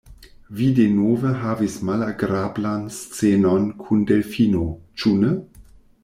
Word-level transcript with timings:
Vi 0.59 0.67
denove 0.77 1.33
havis 1.41 1.73
malagrablan 1.89 2.87
scenon 2.95 3.67
kun 3.83 4.01
Delfino; 4.13 4.63
ĉu 5.03 5.13
ne? 5.25 5.31